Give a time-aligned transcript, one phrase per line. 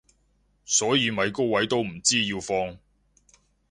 [0.65, 2.79] 所以咪高位都唔知要放